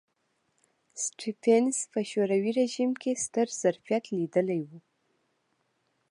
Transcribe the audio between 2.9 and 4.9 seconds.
کې ستر ظرفیت لیدلی و